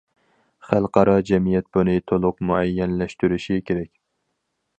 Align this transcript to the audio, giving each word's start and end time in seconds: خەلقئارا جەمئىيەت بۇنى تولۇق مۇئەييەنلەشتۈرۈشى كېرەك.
خەلقئارا 0.69 1.13
جەمئىيەت 1.31 1.69
بۇنى 1.77 1.95
تولۇق 2.13 2.41
مۇئەييەنلەشتۈرۈشى 2.53 3.61
كېرەك. 3.71 3.93